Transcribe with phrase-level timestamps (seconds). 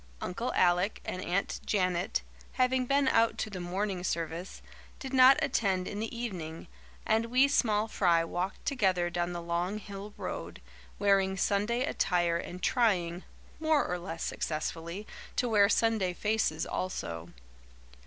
[0.19, 4.63] Uncle Alec and Aunt Janet, having been out to the morning service,
[4.97, 6.65] did not attend in the evening,
[7.05, 10.59] and we small fry walked together down the long hill road,
[10.97, 13.23] wearing Sunday attire and trying,
[13.59, 17.29] more or less successfully, to wear Sunday faces also.